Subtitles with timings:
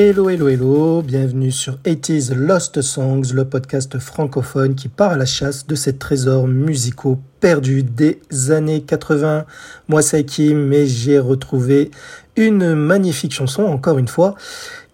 [0.00, 5.26] Hello, hello, hello, bienvenue sur 80s Lost Songs, le podcast francophone qui part à la
[5.26, 8.20] chasse de ces trésors musicaux perdus des
[8.52, 9.44] années 80.
[9.88, 11.90] Moi c'est Kim et j'ai retrouvé
[12.36, 14.36] une magnifique chanson, encore une fois,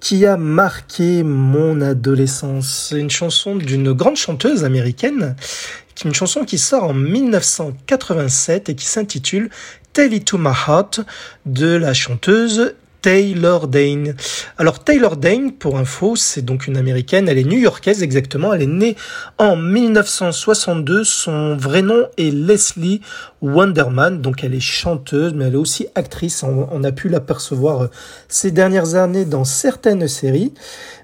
[0.00, 2.88] qui a marqué mon adolescence.
[2.88, 5.36] C'est une chanson d'une grande chanteuse américaine,
[6.02, 9.50] une chanson qui sort en 1987 et qui s'intitule
[9.92, 11.00] Tell It To My Heart
[11.44, 12.72] de la chanteuse
[13.04, 14.14] Taylor Dane.
[14.56, 18.66] Alors Taylor Dane, pour info, c'est donc une américaine, elle est new-yorkaise exactement, elle est
[18.66, 18.96] née
[19.36, 23.02] en 1962, son vrai nom est Leslie
[23.42, 27.86] Wonderman, donc elle est chanteuse, mais elle est aussi actrice, on, a pu l'apercevoir euh,
[28.28, 30.54] ces dernières années dans certaines séries,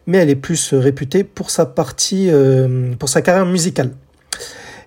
[0.07, 3.91] mais elle est plus réputée pour sa partie, euh, pour sa carrière musicale.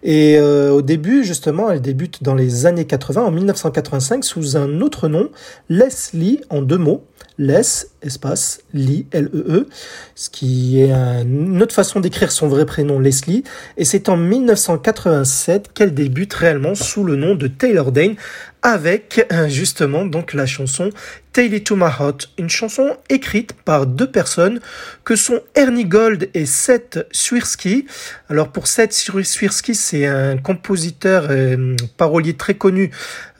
[0.03, 4.81] Et euh, au début, justement, elle débute dans les années 80, en 1985, sous un
[4.81, 5.29] autre nom,
[5.69, 7.05] Leslie, en deux mots.
[7.39, 7.61] Les,
[8.03, 9.67] espace, Lee, L-E-E,
[10.13, 13.43] ce qui est une autre façon d'écrire son vrai prénom, Leslie.
[13.77, 18.15] Et c'est en 1987 qu'elle débute réellement sous le nom de Taylor Dane,
[18.63, 20.89] avec euh, justement donc la chanson
[21.33, 24.61] Tale It to My Heart, une chanson écrite par deux personnes
[25.03, 27.85] que sont Ernie Gold et Seth Swirsky.
[28.29, 32.91] Alors pour Seth Swirsky, c'est un compositeur euh, parolier très connu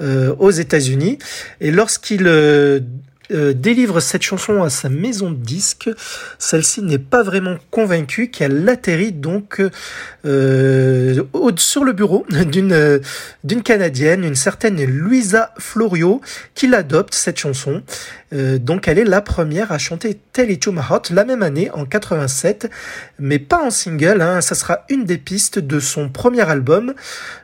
[0.02, 1.20] euh, aux États-Unis
[1.62, 2.28] et lorsqu'il
[3.30, 5.90] délivre cette chanson à sa maison de disques.
[6.40, 9.62] Celle-ci n'est pas vraiment convaincue qu'elle atterrit donc
[10.26, 11.24] euh,
[11.58, 13.00] sur le bureau d'une euh,
[13.44, 16.22] d'une canadienne, une certaine Louisa Florio,
[16.56, 17.84] qui l'adopte cette chanson.
[18.34, 21.44] Euh, donc elle est la première à chanter Tell It To My Heart la même
[21.44, 22.70] année en 87,
[23.20, 24.22] mais pas en single.
[24.22, 26.94] Hein, ça sera une des pistes de son premier album,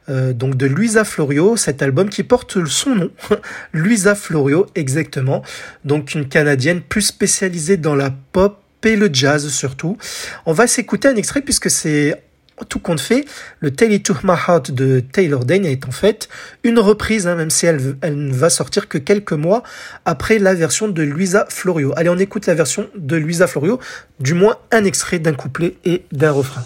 [0.08, 3.12] donc de Louisa Florio, cet album qui porte son nom,
[3.74, 5.44] Louisa Florio exactement
[5.86, 9.98] donc une Canadienne plus spécialisée dans la pop et le jazz surtout.
[10.46, 12.24] On va s'écouter un extrait puisque c'est
[12.68, 13.26] tout compte fait,
[13.60, 16.30] le Tell It To My Heart de Taylor Dane est en fait
[16.64, 19.64] une reprise, hein, même si elle, elle ne va sortir que quelques mois
[20.06, 21.94] après la version de Luisa Florio.
[21.96, 23.80] Allez, on écoute la version de Luisa Florio,
[24.20, 26.64] du moins un extrait d'un couplet et d'un refrain.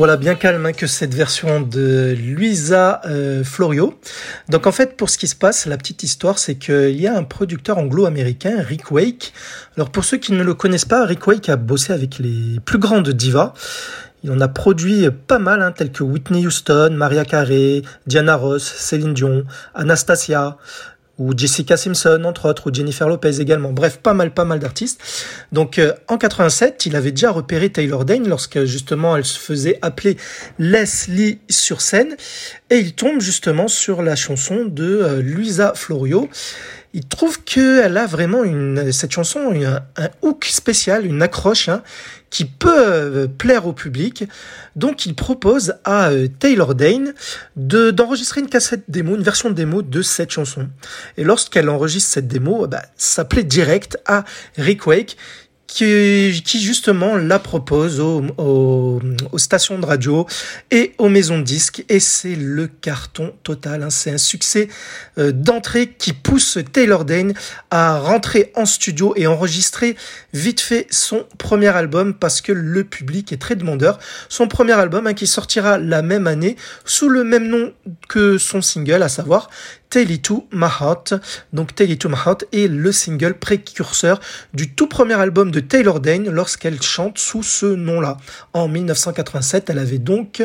[0.00, 4.00] Voilà, bien calme hein, que cette version de Luisa euh, Florio.
[4.48, 7.14] Donc en fait, pour ce qui se passe, la petite histoire, c'est qu'il y a
[7.14, 9.34] un producteur anglo-américain, Rick Wake.
[9.76, 12.78] Alors pour ceux qui ne le connaissent pas, Rick Wake a bossé avec les plus
[12.78, 13.52] grandes divas.
[14.24, 18.62] Il en a produit pas mal, hein, tels que Whitney Houston, Maria Carey, Diana Ross,
[18.62, 20.56] Céline Dion, Anastasia,
[21.20, 23.72] ou Jessica Simpson entre autres, ou Jennifer Lopez également.
[23.72, 25.00] Bref, pas mal, pas mal d'artistes.
[25.52, 29.78] Donc euh, en 87, il avait déjà repéré Taylor Dane lorsque justement elle se faisait
[29.82, 30.16] appeler
[30.58, 32.16] Leslie sur scène,
[32.70, 36.28] et il tombe justement sur la chanson de euh, Luisa Florio
[36.92, 38.42] il trouve qu'elle a vraiment
[38.90, 41.82] cette chanson un, hook spécial, une accroche hein,
[42.30, 44.24] qui peut euh, plaire au public.
[44.74, 47.14] Donc il propose à euh, Taylor Dane
[47.56, 50.68] de d'enregistrer une cassette démo, une version démo de cette chanson.
[51.16, 54.24] Et lorsqu'elle enregistre cette démo, bah, ça plaît direct à
[54.56, 55.16] Rick Wake
[55.70, 59.00] qui, justement la propose aux,
[59.36, 60.26] stations de radio
[60.70, 63.82] et aux maisons de disques et c'est le carton total.
[63.82, 63.90] Hein.
[63.90, 64.68] C'est un succès
[65.18, 67.34] euh, d'entrée qui pousse Taylor Dane
[67.70, 69.96] à rentrer en studio et enregistrer
[70.34, 73.98] vite fait son premier album parce que le public est très demandeur.
[74.28, 77.72] Son premier album hein, qui sortira la même année sous le même nom
[78.08, 79.48] que son single, à savoir
[79.90, 81.14] Tell It To My Heart.
[81.52, 84.20] Donc Tell It To My Heart est le single précurseur
[84.54, 88.16] du tout premier album de Taylor Dane lorsqu'elle chante sous ce nom-là.
[88.52, 90.42] En 1987, elle avait donc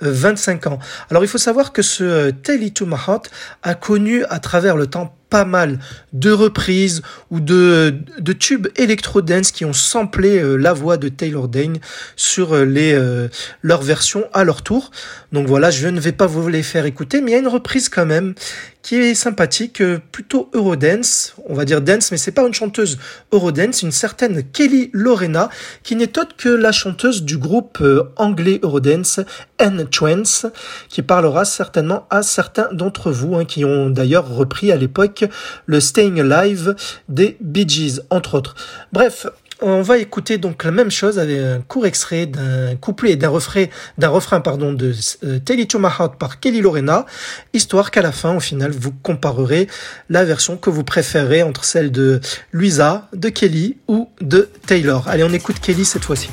[0.00, 0.78] 25 euh, ans.
[1.10, 3.30] Alors il faut savoir que ce euh, Tell It To My Heart
[3.62, 5.78] a connu à travers le temps pas mal
[6.12, 7.94] de reprises ou de,
[8.38, 11.78] tubes électro-dance qui ont samplé euh, la voix de Taylor Dane
[12.16, 13.28] sur euh, les, euh,
[13.62, 14.90] leur version à leur tour.
[15.32, 17.48] Donc voilà, je ne vais pas vous les faire écouter, mais il y a une
[17.48, 18.34] reprise quand même
[18.82, 19.82] qui est sympathique,
[20.12, 22.96] plutôt Eurodance, on va dire dance, mais c'est pas une chanteuse
[23.32, 25.50] Eurodance, une certaine Kelly Lorena,
[25.82, 27.82] qui n'est autre que la chanteuse du groupe
[28.16, 29.20] anglais Eurodance,
[29.58, 30.46] N-Trance,
[30.88, 35.24] qui parlera certainement à certains d'entre vous, hein, qui ont d'ailleurs repris à l'époque
[35.66, 36.74] le Staying Alive
[37.08, 38.54] des Bee Gees, entre autres.
[38.92, 39.26] Bref,
[39.60, 43.28] on va écouter donc la même chose avec un court extrait d'un couplet et d'un
[43.28, 43.64] refrain,
[43.96, 44.92] d'un refrain pardon de
[45.24, 47.06] euh, Tell It to My Heart par Kelly Lorena,
[47.52, 49.66] histoire qu'à la fin, au final, vous comparerez
[50.08, 52.20] la version que vous préférez entre celle de
[52.52, 55.08] Luisa, de Kelly ou de Taylor.
[55.08, 56.30] Allez, on écoute Kelly cette fois-ci.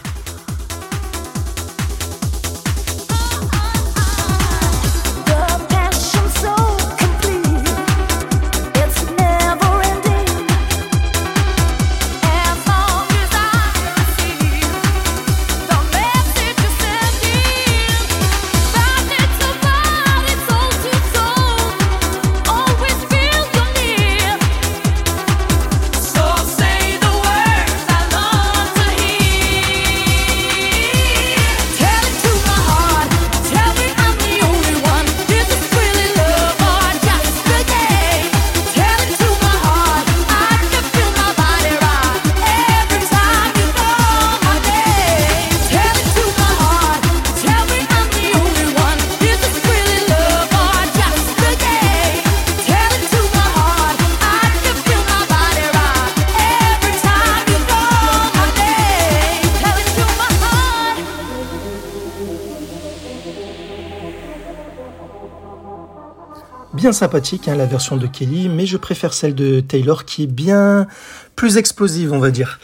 [66.94, 70.88] Sympathique, hein, la version de Kelly, mais je préfère celle de Taylor qui est bien
[71.36, 72.60] plus explosive, on va dire.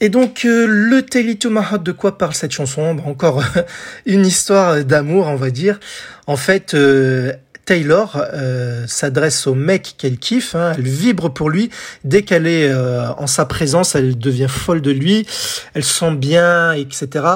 [0.00, 2.98] Et donc, euh, le Telly to de quoi parle cette chanson?
[3.04, 3.42] Encore
[4.06, 5.80] une histoire d'amour, on va dire.
[6.26, 7.32] En fait, euh,
[7.68, 11.68] Taylor euh, s'adresse au mec qu'elle kiffe, hein, elle vibre pour lui.
[12.02, 15.26] Dès qu'elle est euh, en sa présence, elle devient folle de lui,
[15.74, 17.26] elle sent bien, etc.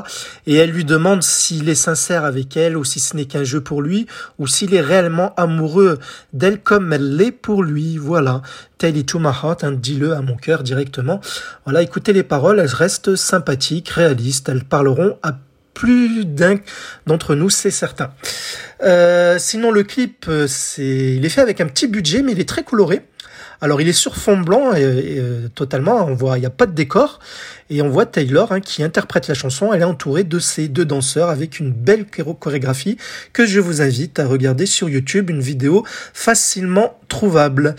[0.46, 3.60] Et elle lui demande s'il est sincère avec elle ou si ce n'est qu'un jeu
[3.60, 4.06] pour lui
[4.38, 5.98] ou s'il est réellement amoureux
[6.32, 7.98] d'elle comme elle l'est pour lui.
[7.98, 8.40] Voilà.
[8.78, 11.20] Tell it to my heart, hein, dis-le à mon cœur directement.
[11.66, 15.32] Voilà, écoutez les paroles, elles restent sympathiques, réalistes, elles parleront à
[15.74, 16.56] plus d'un
[17.06, 18.12] d'entre nous, c'est certain.
[18.82, 22.40] Euh, sinon, le clip, euh, c'est, il est fait avec un petit budget, mais il
[22.40, 23.02] est très coloré.
[23.62, 26.04] Alors, il est sur fond blanc et, euh, totalement.
[26.04, 27.20] On voit, il n'y a pas de décor.
[27.70, 29.72] Et on voit Taylor hein, qui interprète la chanson.
[29.72, 32.98] Elle est entourée de ces deux danseurs avec une belle chorégraphie
[33.32, 37.76] que je vous invite à regarder sur YouTube, une vidéo facilement trouvable.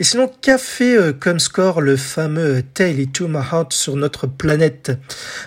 [0.00, 4.26] Et sinon, qu'a fait euh, comme score le fameux Tale To My Heart sur notre
[4.26, 4.92] planète?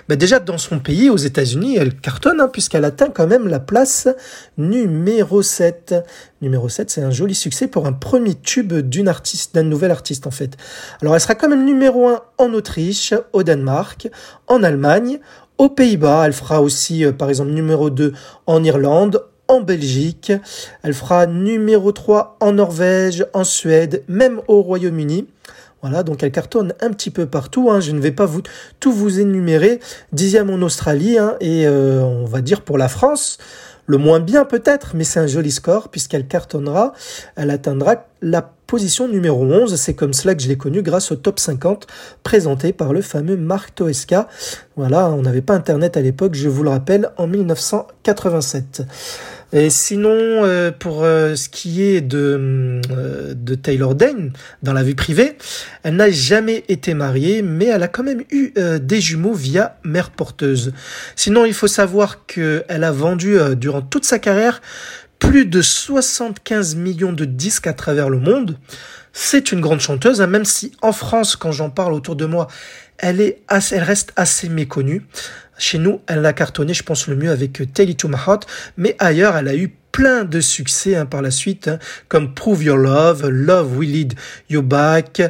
[0.08, 3.60] Ben Déjà, dans son pays, aux États-Unis, elle cartonne hein, puisqu'elle atteint quand même la
[3.60, 4.08] place
[4.58, 5.96] numéro 7.
[6.42, 10.32] Numéro 7, c'est un joli succès pour un premier tube d'une artiste, d'un artiste en
[10.32, 10.58] fait.
[11.02, 14.10] Alors elle sera quand même numéro 1 en Autriche, au Danemark,
[14.48, 15.20] en Allemagne,
[15.58, 16.26] aux Pays-Bas.
[16.26, 18.14] Elle fera aussi, euh, par exemple, numéro 2
[18.48, 20.32] en Irlande, en Belgique.
[20.84, 25.28] Elle fera numéro 3 en Norvège, en Suède, même au Royaume-Uni.
[25.82, 27.70] Voilà, donc elle cartonne un petit peu partout.
[27.70, 27.82] Hein.
[27.82, 28.42] Je ne vais pas vous,
[28.80, 29.82] tout vous énumérer.
[30.14, 33.38] Dixième en Australie hein, et euh, on va dire pour la France,
[33.86, 36.94] le moins bien peut-être, mais c'est un joli score puisqu'elle cartonnera.
[37.36, 39.76] Elle atteindra la position numéro 11.
[39.76, 41.86] C'est comme cela que je l'ai connu grâce au top 50
[42.24, 44.28] présenté par le fameux Marc Toesca.
[44.76, 48.84] Voilà, on n'avait pas internet à l'époque, je vous le rappelle, en 1987.
[49.56, 54.32] Et sinon, euh, pour euh, ce qui est de, euh, de Taylor Dane,
[54.64, 55.38] dans la vie privée,
[55.84, 60.10] elle n'a jamais été mariée, mais elle a quand même eu des jumeaux via mère
[60.10, 60.74] porteuse.
[61.16, 64.62] Sinon, il faut savoir qu'elle a vendu durant toute sa carrière
[65.24, 68.58] plus de 75 millions de disques à travers le monde.
[69.14, 72.48] C'est une grande chanteuse, hein, même si en France, quand j'en parle autour de moi,
[72.98, 75.06] elle, est assez, elle reste assez méconnue.
[75.58, 78.48] Chez nous, elle a cartonné, je pense, le mieux avec Tell It To My Heart,
[78.76, 82.64] mais ailleurs, elle a eu plein de succès hein, par la suite, hein, comme Prove
[82.64, 84.14] Your Love, Love Will Lead
[84.50, 85.22] You Back,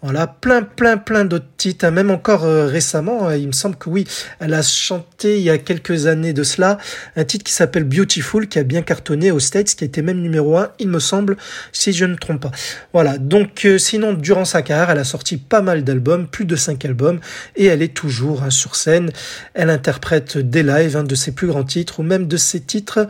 [0.00, 1.84] voilà, plein, plein, plein d'autres titres.
[1.84, 1.90] Hein.
[1.90, 4.06] Même encore euh, récemment, euh, il me semble que oui,
[4.38, 6.78] elle a chanté il y a quelques années de cela
[7.14, 10.20] un titre qui s'appelle Beautiful, qui a bien cartonné aux States, qui a été même
[10.20, 11.36] numéro un, il me semble,
[11.72, 12.52] si je ne me trompe pas.
[12.92, 16.54] Voilà, donc euh, sinon, durant sa carrière, elle a sorti pas mal d'albums, plus de
[16.54, 17.18] cinq albums,
[17.56, 19.10] et elle est toujours sur scène.
[19.54, 23.08] Elle interprète des lives, de ses plus grands titres, ou même de ses titres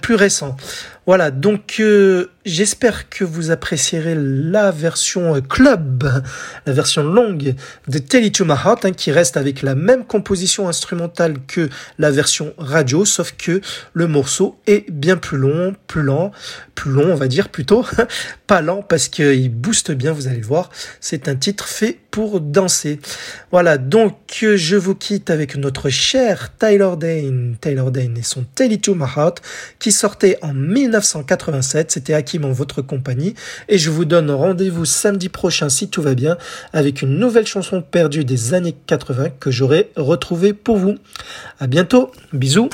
[0.00, 0.56] plus récents intéressant.
[1.06, 6.24] Voilà, donc euh, J'espère que vous apprécierez la version club,
[6.66, 7.54] la version longue
[7.86, 11.68] de Tell It To My Heart, hein, qui reste avec la même composition instrumentale que
[12.00, 13.60] la version radio, sauf que
[13.92, 16.32] le morceau est bien plus long, plus lent,
[16.74, 17.86] plus long on va dire plutôt,
[18.48, 20.70] pas lent parce qu'il booste bien, vous allez le voir.
[21.00, 22.98] C'est un titre fait pour danser.
[23.52, 28.72] Voilà, donc je vous quitte avec notre cher Tyler Dane, Taylor Dane et son Tell
[28.72, 29.42] It To My Heart,
[29.78, 30.54] qui sortait en
[30.98, 31.90] 1987.
[31.90, 33.34] C'était Hakim en votre compagnie.
[33.68, 36.36] Et je vous donne rendez-vous samedi prochain, si tout va bien,
[36.72, 40.96] avec une nouvelle chanson perdue des années 80 que j'aurai retrouvée pour vous.
[41.58, 42.12] À bientôt.
[42.32, 42.68] Bisous.